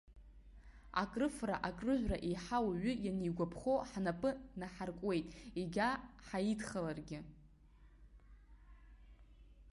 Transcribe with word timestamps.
Акрыфара-акрыжәра 1.01 2.17
еиҳа 2.27 2.59
уаҩы 2.65 2.93
ианигәаԥхо 3.05 3.73
ҳнапы 3.89 4.29
наҳаркуеит, 4.59 5.27
егьа 5.61 5.89
ҳаидхаларгьы. 6.25 7.19